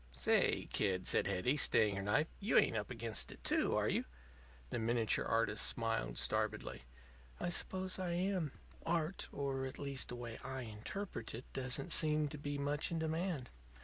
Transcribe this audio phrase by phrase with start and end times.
[0.13, 4.05] "Say, kid," said Hetty, staying her knife, "you ain't up against it, too, are you?"
[4.71, 6.85] The miniature artist smiled starvedly.
[7.39, 8.51] "I suppose I am.
[8.83, 12.97] Art or, at least, the way I interpret it doesn't seem to be much in
[12.97, 13.51] demand.